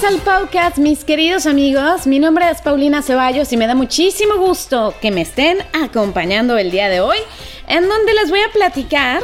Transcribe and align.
Bienvenidos 0.00 0.26
al 0.28 0.40
podcast, 0.42 0.78
mis 0.78 1.02
queridos 1.02 1.46
amigos. 1.46 2.06
Mi 2.06 2.20
nombre 2.20 2.48
es 2.48 2.62
Paulina 2.62 3.02
Ceballos 3.02 3.52
y 3.52 3.56
me 3.56 3.66
da 3.66 3.74
muchísimo 3.74 4.36
gusto 4.36 4.94
que 5.00 5.10
me 5.10 5.22
estén 5.22 5.58
acompañando 5.72 6.56
el 6.56 6.70
día 6.70 6.88
de 6.88 7.00
hoy, 7.00 7.16
en 7.66 7.88
donde 7.88 8.14
les 8.14 8.30
voy 8.30 8.40
a 8.40 8.52
platicar 8.52 9.22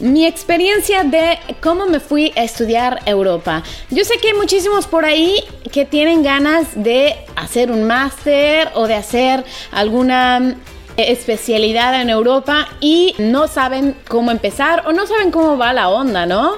mi 0.00 0.26
experiencia 0.26 1.04
de 1.04 1.38
cómo 1.60 1.86
me 1.86 2.00
fui 2.00 2.32
a 2.36 2.42
estudiar 2.42 3.00
Europa. 3.06 3.62
Yo 3.90 4.04
sé 4.04 4.18
que 4.18 4.28
hay 4.28 4.34
muchísimos 4.34 4.88
por 4.88 5.04
ahí 5.04 5.36
que 5.70 5.84
tienen 5.84 6.24
ganas 6.24 6.66
de 6.74 7.14
hacer 7.36 7.70
un 7.70 7.84
máster 7.84 8.70
o 8.74 8.88
de 8.88 8.94
hacer 8.94 9.44
alguna 9.70 10.56
especialidad 10.96 12.00
en 12.00 12.10
Europa 12.10 12.66
y 12.80 13.14
no 13.18 13.46
saben 13.46 13.94
cómo 14.08 14.32
empezar 14.32 14.84
o 14.88 14.92
no 14.92 15.06
saben 15.06 15.30
cómo 15.30 15.56
va 15.56 15.72
la 15.72 15.90
onda, 15.90 16.26
¿no? 16.26 16.56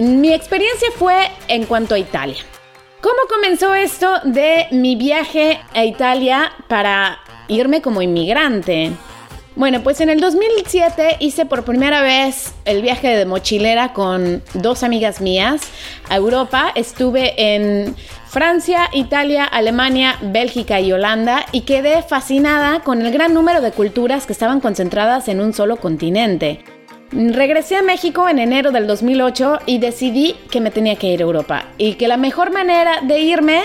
Mi 0.00 0.32
experiencia 0.32 0.88
fue 0.96 1.28
en 1.48 1.64
cuanto 1.64 1.96
a 1.96 1.98
Italia. 1.98 2.44
¿Cómo 3.02 3.16
comenzó 3.28 3.74
esto 3.74 4.20
de 4.22 4.68
mi 4.70 4.94
viaje 4.94 5.58
a 5.74 5.84
Italia 5.84 6.52
para 6.68 7.18
irme 7.48 7.82
como 7.82 8.00
inmigrante? 8.00 8.92
Bueno, 9.56 9.82
pues 9.82 10.00
en 10.00 10.08
el 10.08 10.20
2007 10.20 11.16
hice 11.18 11.44
por 11.44 11.64
primera 11.64 12.00
vez 12.00 12.54
el 12.64 12.80
viaje 12.80 13.08
de 13.08 13.26
mochilera 13.26 13.92
con 13.92 14.40
dos 14.54 14.84
amigas 14.84 15.20
mías 15.20 15.62
a 16.10 16.14
Europa. 16.14 16.70
Estuve 16.76 17.34
en 17.36 17.96
Francia, 18.28 18.88
Italia, 18.92 19.46
Alemania, 19.46 20.16
Bélgica 20.22 20.80
y 20.80 20.92
Holanda 20.92 21.44
y 21.50 21.62
quedé 21.62 22.02
fascinada 22.02 22.84
con 22.84 23.02
el 23.04 23.12
gran 23.12 23.34
número 23.34 23.60
de 23.60 23.72
culturas 23.72 24.26
que 24.26 24.32
estaban 24.32 24.60
concentradas 24.60 25.26
en 25.26 25.40
un 25.40 25.52
solo 25.54 25.76
continente. 25.78 26.64
Regresé 27.12 27.76
a 27.76 27.82
México 27.82 28.26
en 28.26 28.38
enero 28.38 28.70
del 28.70 28.86
2008 28.86 29.58
y 29.66 29.76
decidí 29.76 30.34
que 30.50 30.62
me 30.62 30.70
tenía 30.70 30.96
que 30.96 31.08
ir 31.08 31.20
a 31.20 31.24
Europa 31.24 31.66
y 31.76 31.94
que 31.94 32.08
la 32.08 32.16
mejor 32.16 32.50
manera 32.52 33.02
de 33.02 33.20
irme, 33.20 33.60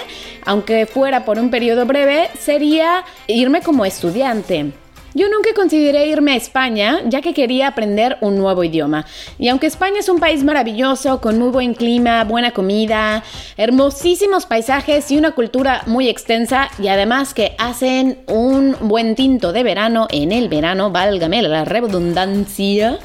aunque 0.46 0.86
fuera 0.86 1.24
por 1.24 1.40
un 1.40 1.50
periodo 1.50 1.86
breve, 1.86 2.30
sería 2.38 3.06
irme 3.26 3.62
como 3.62 3.86
estudiante. 3.86 4.74
Yo 5.14 5.30
nunca 5.30 5.54
consideré 5.56 6.08
irme 6.08 6.34
a 6.34 6.36
España, 6.36 7.00
ya 7.06 7.22
que 7.22 7.34
quería 7.34 7.70
aprender 7.70 8.18
un 8.20 8.38
nuevo 8.38 8.66
idioma. 8.66 9.06
Y 9.40 9.48
aunque 9.48 9.68
España 9.68 10.00
es 10.00 10.10
un 10.10 10.20
país 10.20 10.44
maravilloso, 10.44 11.22
con 11.22 11.40
muy 11.40 11.50
buen 11.50 11.74
clima, 11.74 12.26
buena 12.26 12.52
comida, 12.52 13.24
hermosísimos 13.56 14.46
paisajes 14.46 15.10
y 15.10 15.18
una 15.18 15.32
cultura 15.32 15.84
muy 15.86 16.10
extensa, 16.10 16.68
y 16.80 16.90
además 16.90 17.34
que 17.34 17.56
hacen 17.58 18.20
un 18.28 18.76
buen 18.82 19.16
tinto 19.16 19.54
de 19.54 19.64
verano 19.64 20.08
en 20.12 20.34
el 20.34 20.50
verano, 20.50 20.92
válgame 20.92 21.42
la 21.42 21.64
redundancia. 21.64 23.00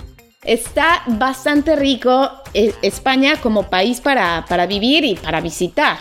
Está 0.44 1.04
bastante 1.06 1.76
rico 1.76 2.28
eh, 2.52 2.74
España 2.82 3.36
como 3.40 3.70
país 3.70 4.00
para, 4.00 4.44
vivir 4.66 5.04
y 5.04 5.14
para 5.14 5.40
visitar. 5.40 5.98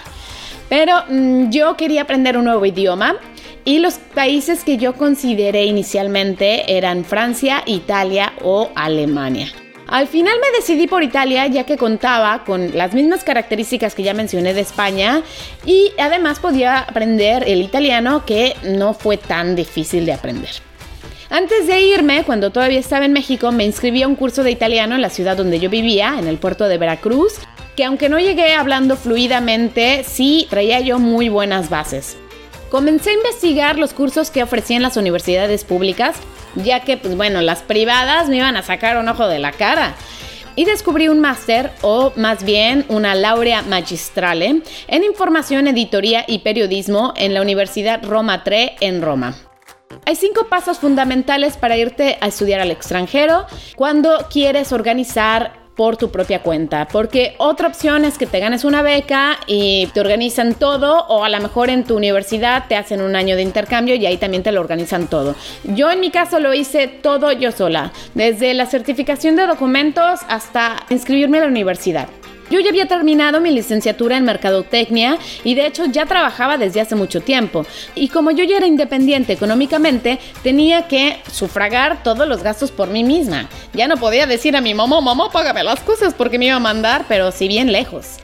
Pero 0.67 1.03
mm, 1.07 1.51
yo 1.51 1.77
quería 1.77 2.01
aprender 2.01 2.37
un 2.37 2.45
nuevo 2.45 2.65
idioma 2.65 3.17
y 3.65 3.77
los 3.77 3.95
países 3.95 4.63
que 4.63 4.77
yo 4.77 4.93
consideré 4.93 5.65
inicialmente 5.65 6.75
eran 6.75 7.05
Francia, 7.05 7.61
Italia 7.67 8.33
o 8.41 8.71
Alemania. 8.73 9.47
Al 9.85 10.07
final 10.07 10.33
me 10.41 10.57
decidí 10.57 10.87
por 10.87 11.03
Italia 11.03 11.45
ya 11.45 11.65
que 11.65 11.77
contaba 11.77 12.43
con 12.43 12.75
las 12.75 12.93
mismas 12.95 13.23
características 13.23 13.93
que 13.93 14.01
ya 14.01 14.15
mencioné 14.15 14.55
de 14.55 14.61
España 14.61 15.21
y 15.67 15.91
además 15.99 16.39
podía 16.39 16.79
aprender 16.79 17.43
el 17.45 17.61
italiano 17.61 18.25
que 18.25 18.55
no 18.63 18.95
fue 18.95 19.17
tan 19.17 19.55
difícil 19.55 20.05
de 20.07 20.13
aprender. 20.13 20.70
Antes 21.31 21.65
de 21.65 21.79
irme, 21.79 22.25
cuando 22.25 22.51
todavía 22.51 22.81
estaba 22.81 23.05
en 23.05 23.13
México, 23.13 23.53
me 23.53 23.63
inscribí 23.63 24.03
a 24.03 24.07
un 24.09 24.17
curso 24.17 24.43
de 24.43 24.51
italiano 24.51 24.95
en 24.95 25.01
la 25.01 25.09
ciudad 25.09 25.37
donde 25.37 25.61
yo 25.61 25.69
vivía, 25.69 26.15
en 26.19 26.27
el 26.27 26.37
puerto 26.37 26.67
de 26.67 26.77
Veracruz, 26.77 27.35
que 27.77 27.85
aunque 27.85 28.09
no 28.09 28.19
llegué 28.19 28.53
hablando 28.53 28.97
fluidamente, 28.97 30.03
sí 30.03 30.45
traía 30.49 30.81
yo 30.81 30.99
muy 30.99 31.29
buenas 31.29 31.69
bases. 31.69 32.17
Comencé 32.69 33.11
a 33.11 33.13
investigar 33.13 33.79
los 33.79 33.93
cursos 33.93 34.29
que 34.29 34.43
ofrecían 34.43 34.81
las 34.81 34.97
universidades 34.97 35.63
públicas, 35.63 36.17
ya 36.55 36.81
que, 36.81 36.97
pues 36.97 37.15
bueno, 37.15 37.39
las 37.39 37.61
privadas 37.61 38.27
me 38.27 38.35
iban 38.35 38.57
a 38.57 38.61
sacar 38.61 38.97
un 38.97 39.07
ojo 39.07 39.29
de 39.29 39.39
la 39.39 39.53
cara. 39.53 39.95
Y 40.57 40.65
descubrí 40.65 41.07
un 41.07 41.21
máster, 41.21 41.71
o 41.81 42.11
más 42.17 42.43
bien 42.43 42.83
una 42.89 43.15
laurea 43.15 43.61
magistrale, 43.61 44.63
en 44.89 45.03
información, 45.05 45.69
editoría 45.69 46.25
y 46.27 46.39
periodismo 46.39 47.13
en 47.15 47.33
la 47.33 47.41
Universidad 47.41 48.03
Roma 48.03 48.43
3 48.43 48.71
en 48.81 49.01
Roma. 49.01 49.33
Hay 50.05 50.15
cinco 50.15 50.47
pasos 50.49 50.79
fundamentales 50.79 51.57
para 51.57 51.77
irte 51.77 52.17
a 52.21 52.27
estudiar 52.27 52.59
al 52.59 52.71
extranjero 52.71 53.45
cuando 53.75 54.27
quieres 54.31 54.71
organizar 54.71 55.61
por 55.75 55.95
tu 55.95 56.11
propia 56.11 56.41
cuenta. 56.41 56.87
Porque 56.91 57.35
otra 57.37 57.67
opción 57.67 58.03
es 58.03 58.17
que 58.17 58.25
te 58.25 58.39
ganes 58.39 58.65
una 58.65 58.81
beca 58.81 59.39
y 59.47 59.87
te 59.93 59.99
organizan 59.99 60.55
todo 60.55 61.05
o 61.07 61.23
a 61.23 61.29
lo 61.29 61.39
mejor 61.39 61.69
en 61.69 61.83
tu 61.83 61.95
universidad 61.95 62.65
te 62.67 62.75
hacen 62.75 63.01
un 63.01 63.15
año 63.15 63.35
de 63.35 63.43
intercambio 63.43 63.95
y 63.95 64.05
ahí 64.05 64.17
también 64.17 64.43
te 64.43 64.51
lo 64.51 64.59
organizan 64.59 65.07
todo. 65.07 65.35
Yo 65.63 65.91
en 65.91 65.99
mi 65.99 66.11
caso 66.11 66.39
lo 66.39 66.53
hice 66.53 66.87
todo 66.87 67.31
yo 67.31 67.51
sola, 67.51 67.93
desde 68.15 68.53
la 68.53 68.65
certificación 68.65 69.35
de 69.35 69.47
documentos 69.47 70.21
hasta 70.27 70.77
inscribirme 70.89 71.37
a 71.37 71.41
la 71.41 71.47
universidad. 71.47 72.09
Yo 72.51 72.59
ya 72.59 72.69
había 72.69 72.85
terminado 72.85 73.39
mi 73.39 73.49
licenciatura 73.49 74.17
en 74.17 74.25
mercadotecnia 74.25 75.17
y 75.45 75.55
de 75.55 75.67
hecho 75.67 75.85
ya 75.85 76.05
trabajaba 76.05 76.57
desde 76.57 76.81
hace 76.81 76.95
mucho 76.95 77.21
tiempo. 77.21 77.65
Y 77.95 78.09
como 78.09 78.29
yo 78.31 78.43
ya 78.43 78.57
era 78.57 78.67
independiente 78.67 79.31
económicamente, 79.31 80.19
tenía 80.43 80.89
que 80.89 81.21
sufragar 81.31 82.03
todos 82.03 82.27
los 82.27 82.43
gastos 82.43 82.69
por 82.69 82.89
mí 82.89 83.05
misma. 83.05 83.47
Ya 83.73 83.87
no 83.87 83.95
podía 83.95 84.27
decir 84.27 84.57
a 84.57 84.61
mi 84.61 84.73
mamá, 84.73 84.99
mamá, 84.99 85.31
págame 85.31 85.63
las 85.63 85.79
cosas 85.79 86.13
porque 86.13 86.37
me 86.37 86.47
iba 86.47 86.57
a 86.57 86.59
mandar, 86.59 87.05
pero 87.07 87.31
si 87.31 87.47
bien 87.47 87.71
lejos. 87.71 88.17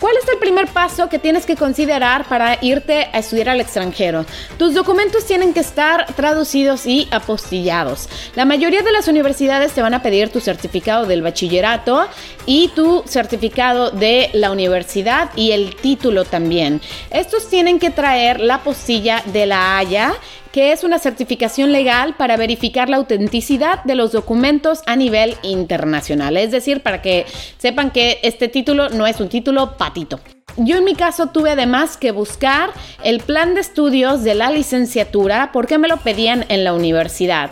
¿Cuál 0.00 0.16
es 0.16 0.26
el 0.32 0.38
primer 0.38 0.66
paso 0.68 1.10
que 1.10 1.18
tienes 1.18 1.44
que 1.44 1.56
considerar 1.56 2.26
para 2.26 2.56
irte 2.62 3.10
a 3.12 3.18
estudiar 3.18 3.50
al 3.50 3.60
extranjero? 3.60 4.24
Tus 4.56 4.72
documentos 4.72 5.26
tienen 5.26 5.52
que 5.52 5.60
estar 5.60 6.06
traducidos 6.14 6.86
y 6.86 7.06
apostillados. 7.10 8.08
La 8.34 8.46
mayoría 8.46 8.80
de 8.80 8.92
las 8.92 9.08
universidades 9.08 9.72
te 9.72 9.82
van 9.82 9.92
a 9.92 10.00
pedir 10.00 10.30
tu 10.30 10.40
certificado 10.40 11.04
del 11.04 11.20
bachillerato 11.20 12.08
y 12.46 12.68
tu 12.68 13.04
certificado 13.06 13.90
de 13.90 14.30
la 14.32 14.50
universidad 14.50 15.32
y 15.36 15.50
el 15.50 15.76
título 15.76 16.24
también. 16.24 16.80
Estos 17.10 17.50
tienen 17.50 17.78
que 17.78 17.90
traer 17.90 18.40
la 18.40 18.62
postilla 18.62 19.22
de 19.26 19.44
la 19.44 19.76
Haya 19.76 20.14
que 20.52 20.72
es 20.72 20.84
una 20.84 20.98
certificación 20.98 21.72
legal 21.72 22.14
para 22.16 22.36
verificar 22.36 22.88
la 22.88 22.96
autenticidad 22.96 23.82
de 23.84 23.94
los 23.94 24.12
documentos 24.12 24.82
a 24.86 24.96
nivel 24.96 25.36
internacional. 25.42 26.36
Es 26.36 26.50
decir, 26.50 26.82
para 26.82 27.02
que 27.02 27.26
sepan 27.58 27.90
que 27.90 28.18
este 28.22 28.48
título 28.48 28.88
no 28.88 29.06
es 29.06 29.20
un 29.20 29.28
título 29.28 29.76
patito. 29.76 30.20
Yo 30.56 30.76
en 30.76 30.84
mi 30.84 30.94
caso 30.94 31.28
tuve 31.28 31.50
además 31.50 31.96
que 31.96 32.10
buscar 32.10 32.70
el 33.04 33.20
plan 33.20 33.54
de 33.54 33.60
estudios 33.60 34.24
de 34.24 34.34
la 34.34 34.50
licenciatura 34.50 35.50
porque 35.52 35.78
me 35.78 35.88
lo 35.88 35.98
pedían 35.98 36.44
en 36.48 36.64
la 36.64 36.74
universidad. 36.74 37.50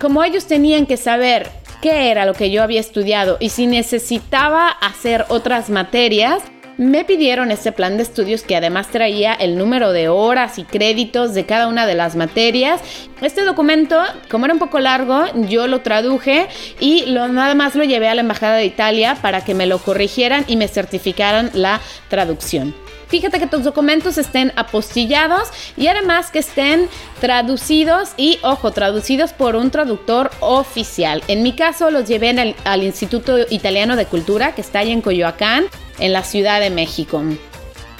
Como 0.00 0.22
ellos 0.22 0.46
tenían 0.46 0.86
que 0.86 0.98
saber 0.98 1.50
qué 1.80 2.10
era 2.10 2.26
lo 2.26 2.34
que 2.34 2.50
yo 2.50 2.62
había 2.62 2.80
estudiado 2.80 3.38
y 3.40 3.48
si 3.48 3.66
necesitaba 3.66 4.68
hacer 4.68 5.24
otras 5.28 5.70
materias, 5.70 6.42
me 6.76 7.04
pidieron 7.04 7.50
este 7.50 7.72
plan 7.72 7.96
de 7.96 8.02
estudios 8.02 8.42
que 8.42 8.56
además 8.56 8.88
traía 8.88 9.34
el 9.34 9.56
número 9.56 9.92
de 9.92 10.08
horas 10.08 10.58
y 10.58 10.64
créditos 10.64 11.34
de 11.34 11.46
cada 11.46 11.68
una 11.68 11.86
de 11.86 11.94
las 11.94 12.16
materias. 12.16 12.80
Este 13.20 13.44
documento, 13.44 14.02
como 14.30 14.44
era 14.44 14.54
un 14.54 14.60
poco 14.60 14.80
largo, 14.80 15.24
yo 15.48 15.66
lo 15.66 15.80
traduje 15.80 16.48
y 16.80 17.06
lo, 17.06 17.28
nada 17.28 17.54
más 17.54 17.74
lo 17.74 17.84
llevé 17.84 18.08
a 18.08 18.14
la 18.14 18.22
Embajada 18.22 18.56
de 18.56 18.66
Italia 18.66 19.16
para 19.20 19.44
que 19.44 19.54
me 19.54 19.66
lo 19.66 19.78
corrigieran 19.78 20.44
y 20.48 20.56
me 20.56 20.68
certificaran 20.68 21.50
la 21.54 21.80
traducción. 22.08 22.74
Fíjate 23.08 23.38
que 23.38 23.46
tus 23.46 23.62
documentos 23.62 24.18
estén 24.18 24.52
apostillados 24.56 25.48
y 25.76 25.86
además 25.86 26.32
que 26.32 26.40
estén 26.40 26.88
traducidos 27.20 28.10
y, 28.16 28.38
ojo, 28.42 28.72
traducidos 28.72 29.32
por 29.32 29.54
un 29.54 29.70
traductor 29.70 30.32
oficial. 30.40 31.22
En 31.28 31.42
mi 31.44 31.52
caso 31.52 31.92
los 31.92 32.08
llevé 32.08 32.54
al, 32.64 32.82
Instituto 32.82 33.38
Italiano 33.50 33.94
de 33.94 34.06
Cultura 34.06 34.54
que 34.54 34.62
está 34.62 34.80
ahí 34.80 34.90
en 34.90 35.00
Coyoacán 35.00 35.66
en 35.98 36.12
la 36.12 36.22
Ciudad 36.22 36.60
de 36.60 36.70
México. 36.70 37.22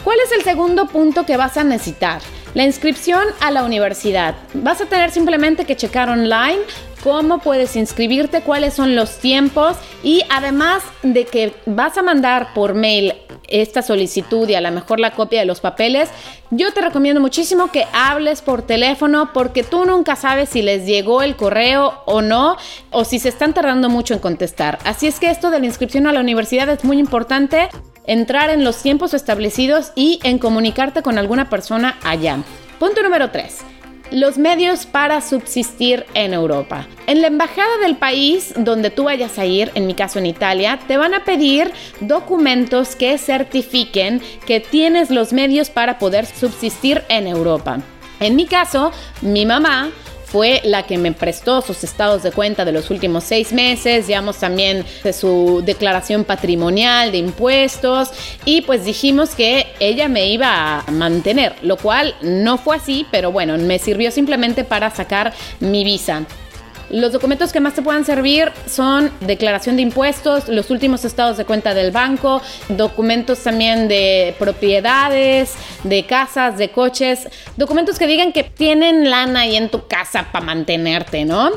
¿Cuál 0.04 0.18
es 0.20 0.32
el 0.32 0.42
segundo 0.42 0.86
punto 0.86 1.24
que 1.24 1.36
vas 1.36 1.56
a 1.56 1.64
necesitar? 1.64 2.20
La 2.54 2.64
inscripción 2.64 3.24
a 3.40 3.50
la 3.50 3.64
universidad. 3.64 4.34
Vas 4.52 4.80
a 4.80 4.86
tener 4.86 5.10
simplemente 5.10 5.64
que 5.64 5.76
checar 5.76 6.08
online 6.08 6.60
cómo 7.04 7.38
puedes 7.38 7.76
inscribirte, 7.76 8.40
cuáles 8.40 8.72
son 8.72 8.96
los 8.96 9.18
tiempos 9.18 9.76
y 10.02 10.22
además 10.30 10.82
de 11.02 11.26
que 11.26 11.54
vas 11.66 11.98
a 11.98 12.02
mandar 12.02 12.54
por 12.54 12.72
mail 12.72 13.12
esta 13.46 13.82
solicitud 13.82 14.48
y 14.48 14.54
a 14.54 14.62
lo 14.62 14.70
mejor 14.70 14.98
la 14.98 15.10
copia 15.10 15.40
de 15.40 15.44
los 15.44 15.60
papeles, 15.60 16.08
yo 16.50 16.72
te 16.72 16.80
recomiendo 16.80 17.20
muchísimo 17.20 17.70
que 17.70 17.84
hables 17.92 18.40
por 18.40 18.62
teléfono 18.62 19.34
porque 19.34 19.62
tú 19.62 19.84
nunca 19.84 20.16
sabes 20.16 20.48
si 20.48 20.62
les 20.62 20.86
llegó 20.86 21.20
el 21.20 21.36
correo 21.36 22.00
o 22.06 22.22
no 22.22 22.56
o 22.90 23.04
si 23.04 23.18
se 23.18 23.28
están 23.28 23.52
tardando 23.52 23.90
mucho 23.90 24.14
en 24.14 24.20
contestar. 24.20 24.78
Así 24.84 25.06
es 25.06 25.20
que 25.20 25.30
esto 25.30 25.50
de 25.50 25.60
la 25.60 25.66
inscripción 25.66 26.06
a 26.06 26.12
la 26.14 26.20
universidad 26.20 26.70
es 26.70 26.84
muy 26.84 26.98
importante 26.98 27.68
entrar 28.06 28.48
en 28.48 28.64
los 28.64 28.78
tiempos 28.78 29.12
establecidos 29.12 29.92
y 29.94 30.20
en 30.22 30.38
comunicarte 30.38 31.02
con 31.02 31.18
alguna 31.18 31.50
persona 31.50 31.98
allá. 32.02 32.38
Punto 32.78 33.02
número 33.02 33.30
3 33.30 33.73
los 34.14 34.38
medios 34.38 34.86
para 34.86 35.20
subsistir 35.20 36.06
en 36.14 36.34
Europa. 36.34 36.86
En 37.06 37.20
la 37.20 37.26
embajada 37.26 37.78
del 37.82 37.96
país 37.96 38.54
donde 38.56 38.90
tú 38.90 39.04
vayas 39.04 39.38
a 39.38 39.44
ir, 39.44 39.72
en 39.74 39.86
mi 39.86 39.94
caso 39.94 40.20
en 40.20 40.26
Italia, 40.26 40.78
te 40.86 40.96
van 40.96 41.14
a 41.14 41.24
pedir 41.24 41.72
documentos 42.00 42.94
que 42.94 43.18
certifiquen 43.18 44.22
que 44.46 44.60
tienes 44.60 45.10
los 45.10 45.32
medios 45.32 45.68
para 45.68 45.98
poder 45.98 46.26
subsistir 46.26 47.02
en 47.08 47.26
Europa. 47.26 47.80
En 48.20 48.36
mi 48.36 48.46
caso, 48.46 48.92
mi 49.20 49.46
mamá 49.46 49.90
fue 50.34 50.60
la 50.64 50.82
que 50.82 50.98
me 50.98 51.12
prestó 51.12 51.62
sus 51.62 51.84
estados 51.84 52.24
de 52.24 52.32
cuenta 52.32 52.64
de 52.64 52.72
los 52.72 52.90
últimos 52.90 53.22
seis 53.22 53.52
meses, 53.52 54.08
digamos 54.08 54.38
también 54.38 54.84
de 55.04 55.12
su 55.12 55.62
declaración 55.64 56.24
patrimonial 56.24 57.12
de 57.12 57.18
impuestos 57.18 58.10
y 58.44 58.62
pues 58.62 58.84
dijimos 58.84 59.36
que 59.36 59.68
ella 59.78 60.08
me 60.08 60.26
iba 60.26 60.80
a 60.80 60.90
mantener, 60.90 61.54
lo 61.62 61.76
cual 61.76 62.16
no 62.20 62.58
fue 62.58 62.78
así, 62.78 63.06
pero 63.12 63.30
bueno, 63.30 63.56
me 63.58 63.78
sirvió 63.78 64.10
simplemente 64.10 64.64
para 64.64 64.90
sacar 64.90 65.32
mi 65.60 65.84
visa. 65.84 66.26
Los 66.90 67.12
documentos 67.12 67.52
que 67.52 67.60
más 67.60 67.74
te 67.74 67.82
puedan 67.82 68.04
servir 68.04 68.52
son 68.66 69.10
declaración 69.20 69.76
de 69.76 69.82
impuestos, 69.82 70.48
los 70.48 70.70
últimos 70.70 71.04
estados 71.04 71.36
de 71.36 71.44
cuenta 71.44 71.74
del 71.74 71.90
banco, 71.90 72.42
documentos 72.68 73.42
también 73.42 73.88
de 73.88 74.34
propiedades, 74.38 75.54
de 75.82 76.04
casas, 76.04 76.58
de 76.58 76.70
coches, 76.70 77.28
documentos 77.56 77.98
que 77.98 78.06
digan 78.06 78.32
que 78.32 78.44
tienen 78.44 79.10
lana 79.10 79.40
ahí 79.40 79.56
en 79.56 79.70
tu 79.70 79.86
casa 79.86 80.28
para 80.30 80.44
mantenerte, 80.44 81.24
¿no? 81.24 81.50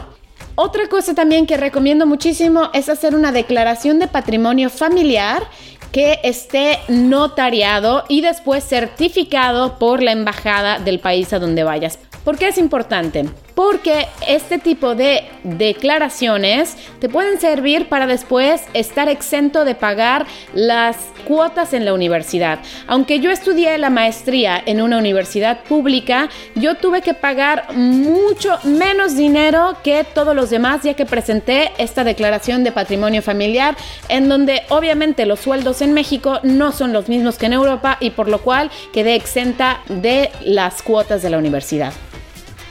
Otra 0.56 0.88
cosa 0.89 1.13
también 1.13 1.45
que 1.45 1.56
recomiendo 1.56 2.07
muchísimo 2.07 2.71
es 2.73 2.89
hacer 2.89 3.13
una 3.13 3.31
declaración 3.31 4.00
de 4.00 4.07
patrimonio 4.07 4.71
familiar 4.71 5.44
que 5.91 6.19
esté 6.23 6.80
notariado 6.88 8.06
y 8.09 8.21
después 8.21 8.63
certificado 8.63 9.77
por 9.77 10.01
la 10.01 10.12
embajada 10.13 10.80
del 10.80 11.00
país 11.00 11.31
a 11.33 11.39
donde 11.39 11.63
vayas. 11.63 12.00
¿Por 12.23 12.38
qué 12.38 12.47
es 12.47 12.57
importante? 12.57 13.25
Porque 13.57 14.06
este 14.27 14.59
tipo 14.59 14.94
de 14.94 15.24
declaraciones 15.44 16.77
te 17.00 17.09
pueden 17.09 17.39
servir 17.39 17.89
para 17.89 18.06
después 18.06 18.62
estar 18.75 19.09
exento 19.09 19.65
de 19.65 19.74
pagar 19.74 20.27
las 20.54 20.95
cuotas 21.27 21.74
en 21.74 21.83
la 21.83 21.95
universidad. 21.95 22.59
Aunque 22.86 23.19
yo 23.19 23.31
estudié 23.31 23.75
la 23.80 23.89
maestría 23.89 24.62
en 24.63 24.80
una 24.80 25.00
universidad 25.00 25.63
pública, 25.63 26.30
yo 26.54 26.75
tuve 26.75 27.01
que 27.01 27.15
pagar 27.15 27.74
mucho 27.74 28.59
menos 28.63 29.18
dinero 29.18 29.75
que 29.83 30.04
todos 30.04 30.36
los 30.36 30.51
demás 30.51 30.83
ya 30.83 30.94
que 30.94 31.07
presenté 31.07 31.71
esta 31.80 32.04
declaración 32.04 32.63
de 32.63 32.71
patrimonio 32.71 33.24
familiar 33.24 33.75
en 34.07 34.30
donde 34.30 34.62
obviamente 34.69 35.25
los 35.25 35.39
sueldos 35.39 35.81
en 35.81 35.95
México 35.95 36.42
no 36.44 36.71
son 36.71 36.94
los 36.94 37.09
mismos 37.09 37.39
que 37.39 37.48
en 37.48 37.54
Europa 37.54 37.98
y 38.01 38.12
por 38.12 38.30
lo 38.30 38.38
cual 38.38 38.69
quedé 38.94 39.15
exenta 39.15 39.81
de 39.88 40.30
las 40.45 40.83
cuotas 40.83 41.24
de 41.24 41.31
la 41.31 41.39
universidad. 41.39 41.92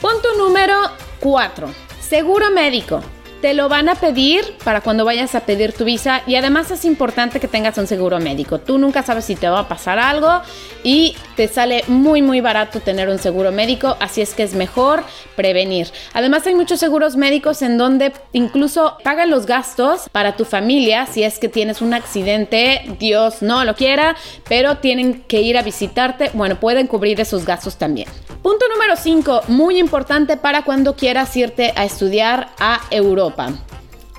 Punto 0.00 0.34
número 0.36 0.74
4. 1.20 1.68
Seguro 2.00 2.50
médico. 2.50 3.15
Te 3.46 3.54
lo 3.54 3.68
van 3.68 3.88
a 3.88 3.94
pedir 3.94 4.42
para 4.64 4.80
cuando 4.80 5.04
vayas 5.04 5.36
a 5.36 5.46
pedir 5.46 5.72
tu 5.72 5.84
visa 5.84 6.20
y 6.26 6.34
además 6.34 6.72
es 6.72 6.84
importante 6.84 7.38
que 7.38 7.46
tengas 7.46 7.78
un 7.78 7.86
seguro 7.86 8.18
médico. 8.18 8.58
Tú 8.58 8.76
nunca 8.76 9.04
sabes 9.04 9.24
si 9.24 9.36
te 9.36 9.48
va 9.48 9.60
a 9.60 9.68
pasar 9.68 10.00
algo 10.00 10.42
y 10.82 11.14
te 11.36 11.46
sale 11.46 11.84
muy 11.86 12.22
muy 12.22 12.40
barato 12.40 12.80
tener 12.80 13.08
un 13.08 13.20
seguro 13.20 13.52
médico, 13.52 13.96
así 14.00 14.20
es 14.20 14.34
que 14.34 14.42
es 14.42 14.54
mejor 14.54 15.04
prevenir. 15.36 15.86
Además 16.12 16.44
hay 16.48 16.56
muchos 16.56 16.80
seguros 16.80 17.14
médicos 17.14 17.62
en 17.62 17.78
donde 17.78 18.12
incluso 18.32 18.98
pagan 19.04 19.30
los 19.30 19.46
gastos 19.46 20.08
para 20.10 20.36
tu 20.36 20.44
familia 20.44 21.06
si 21.06 21.22
es 21.22 21.38
que 21.38 21.48
tienes 21.48 21.80
un 21.80 21.94
accidente, 21.94 22.82
Dios 22.98 23.42
no 23.42 23.64
lo 23.64 23.76
quiera, 23.76 24.16
pero 24.48 24.78
tienen 24.78 25.22
que 25.22 25.42
ir 25.42 25.56
a 25.56 25.62
visitarte, 25.62 26.32
bueno, 26.34 26.58
pueden 26.58 26.88
cubrir 26.88 27.20
esos 27.20 27.46
gastos 27.46 27.76
también. 27.76 28.08
Punto 28.46 28.64
número 28.72 28.94
5, 28.94 29.42
muy 29.48 29.76
importante 29.76 30.36
para 30.36 30.62
cuando 30.62 30.94
quieras 30.94 31.36
irte 31.36 31.72
a 31.74 31.84
estudiar 31.84 32.50
a 32.60 32.80
Europa. 32.92 33.35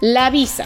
La 0.02 0.30
visa. 0.30 0.66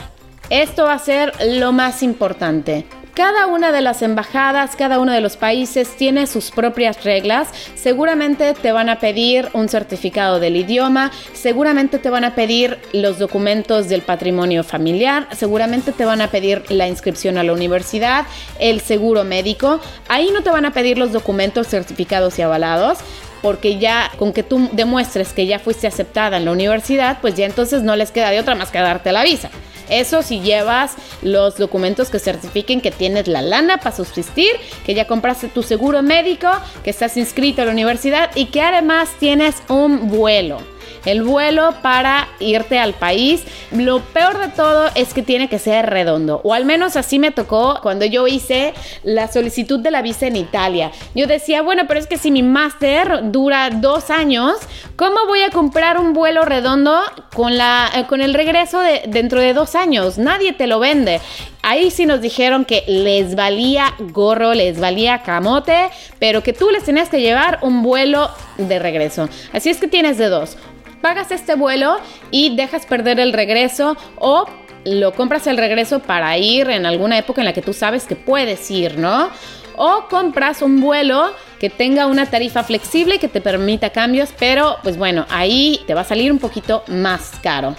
Esto 0.49 0.85
va 0.85 0.93
a 0.93 0.99
ser 0.99 1.31
lo 1.47 1.71
más 1.71 2.03
importante. 2.03 2.85
Cada 3.13 3.47
una 3.47 3.73
de 3.73 3.81
las 3.81 4.01
embajadas, 4.01 4.77
cada 4.77 4.99
uno 4.99 5.11
de 5.11 5.19
los 5.19 5.35
países 5.35 5.97
tiene 5.97 6.27
sus 6.27 6.49
propias 6.49 7.03
reglas. 7.03 7.49
Seguramente 7.75 8.53
te 8.53 8.71
van 8.71 8.87
a 8.87 8.99
pedir 8.99 9.49
un 9.53 9.67
certificado 9.67 10.39
del 10.39 10.55
idioma, 10.55 11.11
seguramente 11.33 11.99
te 11.99 12.09
van 12.09 12.23
a 12.23 12.35
pedir 12.35 12.79
los 12.93 13.19
documentos 13.19 13.89
del 13.89 14.01
patrimonio 14.01 14.63
familiar, 14.63 15.27
seguramente 15.35 15.91
te 15.91 16.05
van 16.05 16.21
a 16.21 16.29
pedir 16.29 16.63
la 16.69 16.87
inscripción 16.87 17.37
a 17.37 17.43
la 17.43 17.51
universidad, 17.51 18.25
el 18.59 18.79
seguro 18.79 19.25
médico. 19.25 19.81
Ahí 20.07 20.31
no 20.33 20.41
te 20.41 20.49
van 20.49 20.65
a 20.65 20.71
pedir 20.71 20.97
los 20.97 21.11
documentos 21.11 21.67
certificados 21.67 22.39
y 22.39 22.43
avalados, 22.43 22.99
porque 23.41 23.77
ya 23.77 24.11
con 24.17 24.33
que 24.33 24.43
tú 24.43 24.69
demuestres 24.71 25.33
que 25.33 25.45
ya 25.45 25.59
fuiste 25.59 25.87
aceptada 25.87 26.37
en 26.37 26.45
la 26.45 26.51
universidad, 26.51 27.19
pues 27.21 27.35
ya 27.35 27.45
entonces 27.45 27.83
no 27.83 27.95
les 27.95 28.11
queda 28.11 28.29
de 28.29 28.39
otra 28.39 28.55
más 28.55 28.71
que 28.71 28.79
darte 28.79 29.11
la 29.11 29.23
visa. 29.23 29.49
Eso 29.89 30.23
si 30.23 30.39
llevas 30.39 30.93
los 31.21 31.57
documentos 31.57 32.09
que 32.09 32.19
certifiquen 32.19 32.79
que 32.79 32.91
tienes 32.91 33.27
la 33.27 33.41
lana 33.41 33.77
para 33.77 33.95
subsistir, 33.95 34.51
que 34.85 34.93
ya 34.93 35.05
compraste 35.05 35.49
tu 35.49 35.63
seguro 35.63 36.01
médico, 36.01 36.49
que 36.83 36.89
estás 36.89 37.17
inscrito 37.17 37.61
a 37.61 37.65
la 37.65 37.71
universidad 37.71 38.31
y 38.35 38.45
que 38.45 38.61
además 38.61 39.09
tienes 39.19 39.55
un 39.67 40.07
vuelo 40.07 40.59
el 41.05 41.23
vuelo 41.23 41.73
para 41.81 42.27
irte 42.39 42.79
al 42.79 42.93
país. 42.93 43.43
Lo 43.71 43.99
peor 43.99 44.37
de 44.39 44.49
todo 44.49 44.89
es 44.95 45.13
que 45.13 45.23
tiene 45.23 45.49
que 45.49 45.59
ser 45.59 45.89
redondo, 45.89 46.41
o 46.43 46.53
al 46.53 46.65
menos 46.65 46.95
así 46.95 47.19
me 47.19 47.31
tocó 47.31 47.79
cuando 47.81 48.05
yo 48.05 48.27
hice 48.27 48.73
la 49.03 49.31
solicitud 49.31 49.79
de 49.79 49.91
la 49.91 50.01
visa 50.01 50.27
en 50.27 50.35
Italia. 50.35 50.91
Yo 51.15 51.27
decía, 51.27 51.61
bueno, 51.61 51.83
pero 51.87 51.99
es 51.99 52.07
que 52.07 52.17
si 52.17 52.31
mi 52.31 52.43
máster 52.43 53.31
dura 53.31 53.69
dos 53.69 54.09
años, 54.09 54.55
¿cómo 54.95 55.25
voy 55.27 55.41
a 55.41 55.49
comprar 55.49 55.99
un 55.99 56.13
vuelo 56.13 56.43
redondo 56.43 57.01
con, 57.33 57.57
la, 57.57 57.89
eh, 57.95 58.05
con 58.07 58.21
el 58.21 58.33
regreso 58.33 58.79
de, 58.79 59.03
dentro 59.07 59.41
de 59.41 59.53
dos 59.53 59.75
años? 59.75 60.17
Nadie 60.17 60.53
te 60.53 60.67
lo 60.67 60.79
vende. 60.79 61.21
Ahí 61.63 61.91
sí 61.91 62.07
nos 62.07 62.21
dijeron 62.21 62.65
que 62.65 62.83
les 62.87 63.35
valía 63.35 63.93
gorro, 63.99 64.55
les 64.55 64.79
valía 64.79 65.21
camote, 65.21 65.89
pero 66.17 66.41
que 66.41 66.53
tú 66.53 66.71
les 66.71 66.83
tenías 66.83 67.09
que 67.09 67.21
llevar 67.21 67.59
un 67.61 67.83
vuelo 67.83 68.31
de 68.57 68.79
regreso. 68.79 69.29
Así 69.53 69.69
es 69.69 69.77
que 69.77 69.87
tienes 69.87 70.17
de 70.17 70.29
dos 70.29 70.57
pagas 71.01 71.31
este 71.31 71.55
vuelo 71.55 71.97
y 72.29 72.55
dejas 72.55 72.85
perder 72.85 73.19
el 73.19 73.33
regreso 73.33 73.97
o 74.17 74.45
lo 74.85 75.13
compras 75.13 75.47
el 75.47 75.57
regreso 75.57 75.99
para 75.99 76.37
ir 76.37 76.69
en 76.69 76.85
alguna 76.85 77.17
época 77.17 77.41
en 77.41 77.45
la 77.45 77.53
que 77.53 77.61
tú 77.61 77.73
sabes 77.73 78.05
que 78.05 78.15
puedes 78.15 78.69
ir, 78.71 78.97
¿no? 78.97 79.29
O 79.75 80.07
compras 80.09 80.61
un 80.61 80.81
vuelo 80.81 81.33
que 81.59 81.69
tenga 81.69 82.07
una 82.07 82.25
tarifa 82.25 82.63
flexible 82.63 83.19
que 83.19 83.27
te 83.27 83.41
permita 83.41 83.91
cambios, 83.91 84.29
pero 84.37 84.77
pues 84.83 84.97
bueno, 84.97 85.25
ahí 85.29 85.81
te 85.87 85.93
va 85.93 86.01
a 86.01 86.05
salir 86.05 86.31
un 86.31 86.39
poquito 86.39 86.83
más 86.87 87.31
caro. 87.41 87.75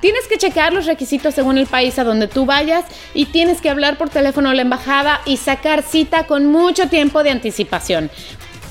Tienes 0.00 0.26
que 0.26 0.36
checar 0.36 0.72
los 0.72 0.86
requisitos 0.86 1.32
según 1.32 1.58
el 1.58 1.68
país 1.68 1.96
a 2.00 2.04
donde 2.04 2.26
tú 2.26 2.44
vayas 2.44 2.84
y 3.14 3.26
tienes 3.26 3.60
que 3.60 3.70
hablar 3.70 3.98
por 3.98 4.10
teléfono 4.10 4.50
a 4.50 4.54
la 4.54 4.62
embajada 4.62 5.20
y 5.26 5.36
sacar 5.36 5.82
cita 5.82 6.26
con 6.26 6.46
mucho 6.46 6.88
tiempo 6.88 7.22
de 7.22 7.30
anticipación. 7.30 8.10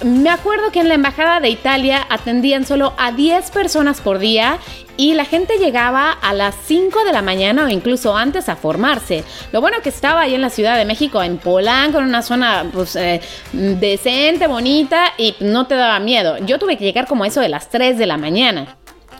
Me 0.03 0.31
acuerdo 0.31 0.71
que 0.71 0.79
en 0.79 0.87
la 0.87 0.95
embajada 0.95 1.39
de 1.39 1.49
Italia 1.49 2.07
atendían 2.09 2.65
solo 2.65 2.93
a 2.97 3.11
10 3.11 3.51
personas 3.51 4.01
por 4.01 4.17
día 4.17 4.57
y 4.97 5.13
la 5.13 5.25
gente 5.25 5.59
llegaba 5.59 6.11
a 6.11 6.33
las 6.33 6.55
5 6.65 7.03
de 7.03 7.11
la 7.11 7.21
mañana 7.21 7.65
o 7.65 7.69
incluso 7.69 8.17
antes 8.17 8.49
a 8.49 8.55
formarse. 8.55 9.23
Lo 9.51 9.61
bueno 9.61 9.77
que 9.83 9.89
estaba 9.89 10.21
ahí 10.21 10.33
en 10.33 10.41
la 10.41 10.49
Ciudad 10.49 10.75
de 10.75 10.85
México, 10.85 11.21
en 11.21 11.37
Polanco, 11.37 11.99
en 11.99 12.05
una 12.05 12.23
zona 12.23 12.65
pues, 12.73 12.95
eh, 12.95 13.21
decente, 13.53 14.47
bonita 14.47 15.13
y 15.19 15.35
no 15.39 15.67
te 15.67 15.75
daba 15.75 15.99
miedo. 15.99 16.37
Yo 16.39 16.57
tuve 16.57 16.77
que 16.77 16.83
llegar 16.83 17.05
como 17.05 17.23
eso 17.23 17.39
de 17.39 17.49
las 17.49 17.69
3 17.69 17.99
de 17.99 18.07
la 18.07 18.17
mañana. 18.17 18.77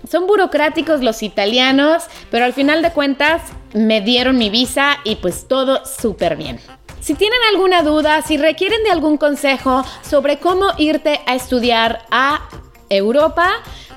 Son 0.10 0.26
burocráticos 0.26 1.02
los 1.02 1.22
italianos, 1.22 2.06
pero 2.32 2.46
al 2.46 2.54
final 2.54 2.82
de 2.82 2.92
cuentas 2.92 3.44
me 3.74 4.02
dieron 4.02 4.40
mi 4.40 4.50
visa 4.50 4.98
y 5.04 5.18
pues 5.18 5.48
todo 5.48 5.86
súper 5.86 6.38
bien. 6.38 6.60
Si 7.02 7.16
tienen 7.16 7.40
alguna 7.52 7.82
duda, 7.82 8.22
si 8.22 8.38
requieren 8.38 8.84
de 8.84 8.92
algún 8.92 9.18
consejo 9.18 9.84
sobre 10.04 10.38
cómo 10.38 10.68
irte 10.78 11.20
a 11.26 11.34
estudiar 11.34 12.06
a 12.12 12.48
Europa, 12.90 13.50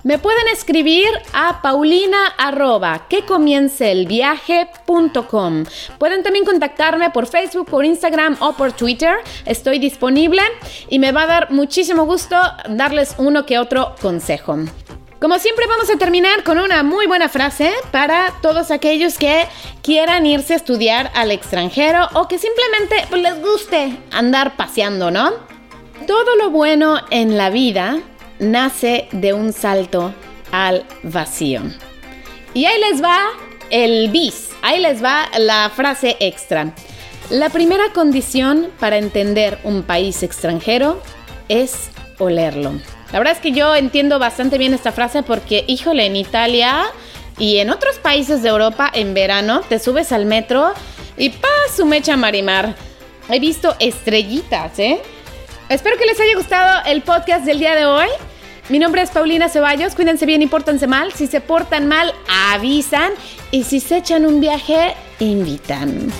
me 0.04 0.18
pueden 0.18 0.48
escribir 0.48 1.10
a 1.34 1.60
paulina 1.60 2.28
que. 2.38 3.06
Pueden 5.98 6.22
también 6.22 6.46
contactarme 6.46 7.10
por 7.10 7.26
Facebook, 7.26 7.68
por 7.68 7.84
Instagram 7.84 8.38
o 8.40 8.54
por 8.54 8.72
Twitter. 8.72 9.16
Estoy 9.44 9.78
disponible 9.78 10.40
y 10.88 10.98
me 10.98 11.12
va 11.12 11.24
a 11.24 11.26
dar 11.26 11.50
muchísimo 11.50 12.06
gusto 12.06 12.36
darles 12.70 13.16
uno 13.18 13.44
que 13.44 13.58
otro 13.58 13.96
consejo. 14.00 14.56
Como 15.24 15.38
siempre 15.38 15.66
vamos 15.66 15.88
a 15.88 15.96
terminar 15.96 16.44
con 16.44 16.58
una 16.58 16.82
muy 16.82 17.06
buena 17.06 17.30
frase 17.30 17.72
para 17.90 18.34
todos 18.42 18.70
aquellos 18.70 19.16
que 19.16 19.46
quieran 19.82 20.26
irse 20.26 20.52
a 20.52 20.56
estudiar 20.56 21.10
al 21.14 21.30
extranjero 21.30 22.06
o 22.12 22.28
que 22.28 22.38
simplemente 22.38 22.96
pues, 23.08 23.22
les 23.22 23.40
guste 23.40 23.96
andar 24.10 24.54
paseando, 24.54 25.10
¿no? 25.10 25.32
Todo 26.06 26.36
lo 26.36 26.50
bueno 26.50 27.00
en 27.08 27.38
la 27.38 27.48
vida 27.48 28.00
nace 28.38 29.08
de 29.12 29.32
un 29.32 29.54
salto 29.54 30.12
al 30.52 30.84
vacío. 31.02 31.62
Y 32.52 32.66
ahí 32.66 32.78
les 32.78 33.02
va 33.02 33.30
el 33.70 34.10
bis, 34.10 34.50
ahí 34.60 34.78
les 34.78 35.02
va 35.02 35.30
la 35.38 35.70
frase 35.74 36.18
extra. 36.20 36.74
La 37.30 37.48
primera 37.48 37.94
condición 37.94 38.70
para 38.78 38.98
entender 38.98 39.58
un 39.64 39.84
país 39.84 40.22
extranjero 40.22 41.00
es 41.48 41.88
olerlo. 42.18 42.74
La 43.14 43.20
verdad 43.20 43.36
es 43.36 43.40
que 43.40 43.52
yo 43.52 43.76
entiendo 43.76 44.18
bastante 44.18 44.58
bien 44.58 44.74
esta 44.74 44.90
frase 44.90 45.22
porque, 45.22 45.64
híjole, 45.68 46.04
en 46.04 46.16
Italia 46.16 46.82
y 47.38 47.58
en 47.58 47.70
otros 47.70 47.98
países 47.98 48.42
de 48.42 48.48
Europa 48.48 48.90
en 48.92 49.14
verano 49.14 49.60
te 49.68 49.78
subes 49.78 50.10
al 50.10 50.26
metro 50.26 50.72
y 51.16 51.30
¡pa! 51.30 51.46
su 51.72 51.86
mecha 51.86 52.16
marimar. 52.16 52.74
He 53.28 53.38
visto 53.38 53.76
estrellitas, 53.78 54.76
¿eh? 54.80 55.00
Espero 55.68 55.96
que 55.96 56.06
les 56.06 56.18
haya 56.18 56.34
gustado 56.34 56.84
el 56.86 57.02
podcast 57.02 57.44
del 57.44 57.60
día 57.60 57.76
de 57.76 57.86
hoy. 57.86 58.08
Mi 58.68 58.80
nombre 58.80 59.02
es 59.02 59.10
Paulina 59.10 59.48
Ceballos. 59.48 59.94
Cuídense 59.94 60.26
bien 60.26 60.42
y 60.42 60.48
pórtense 60.48 60.88
mal. 60.88 61.12
Si 61.12 61.28
se 61.28 61.40
portan 61.40 61.86
mal, 61.86 62.12
avisan. 62.50 63.12
Y 63.52 63.62
si 63.62 63.78
se 63.78 63.98
echan 63.98 64.26
un 64.26 64.40
viaje, 64.40 64.92
invitan. 65.20 66.10